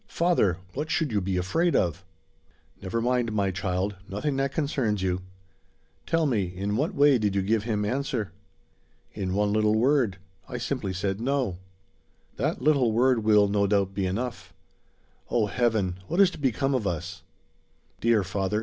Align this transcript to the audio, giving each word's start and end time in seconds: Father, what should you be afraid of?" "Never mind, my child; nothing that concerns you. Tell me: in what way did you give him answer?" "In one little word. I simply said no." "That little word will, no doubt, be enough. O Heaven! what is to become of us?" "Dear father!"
Father, 0.07 0.57
what 0.73 0.89
should 0.89 1.11
you 1.11 1.21
be 1.21 1.37
afraid 1.37 1.75
of?" 1.75 2.03
"Never 2.81 3.01
mind, 3.03 3.31
my 3.33 3.51
child; 3.51 3.97
nothing 4.09 4.35
that 4.37 4.51
concerns 4.51 5.03
you. 5.03 5.21
Tell 6.07 6.25
me: 6.25 6.45
in 6.45 6.75
what 6.75 6.95
way 6.95 7.19
did 7.19 7.35
you 7.35 7.43
give 7.43 7.65
him 7.65 7.85
answer?" 7.85 8.31
"In 9.13 9.35
one 9.35 9.53
little 9.53 9.75
word. 9.75 10.17
I 10.49 10.57
simply 10.57 10.91
said 10.91 11.21
no." 11.21 11.59
"That 12.37 12.63
little 12.63 12.91
word 12.91 13.23
will, 13.23 13.47
no 13.47 13.67
doubt, 13.67 13.93
be 13.93 14.07
enough. 14.07 14.55
O 15.29 15.45
Heaven! 15.45 15.99
what 16.07 16.19
is 16.19 16.31
to 16.31 16.39
become 16.39 16.73
of 16.73 16.87
us?" 16.87 17.21
"Dear 17.99 18.23
father!" 18.23 18.59